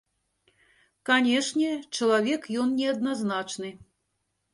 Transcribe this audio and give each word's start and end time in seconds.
Канечне, 1.09 1.67
чалавек 1.97 2.47
ён 2.63 2.73
неадназначны. 2.79 3.71